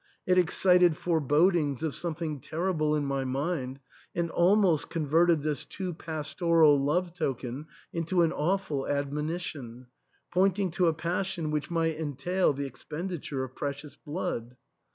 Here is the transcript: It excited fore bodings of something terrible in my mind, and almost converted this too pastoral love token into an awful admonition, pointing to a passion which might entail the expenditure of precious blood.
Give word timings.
It 0.25 0.39
excited 0.39 0.97
fore 0.97 1.21
bodings 1.21 1.83
of 1.83 1.93
something 1.93 2.39
terrible 2.39 2.95
in 2.95 3.05
my 3.05 3.23
mind, 3.23 3.79
and 4.15 4.31
almost 4.31 4.89
converted 4.89 5.43
this 5.43 5.63
too 5.63 5.93
pastoral 5.93 6.83
love 6.83 7.13
token 7.13 7.67
into 7.93 8.23
an 8.23 8.31
awful 8.31 8.87
admonition, 8.87 9.85
pointing 10.33 10.71
to 10.71 10.87
a 10.87 10.93
passion 10.95 11.51
which 11.51 11.69
might 11.69 11.97
entail 11.99 12.51
the 12.51 12.65
expenditure 12.65 13.43
of 13.43 13.53
precious 13.53 13.95
blood. 13.95 14.57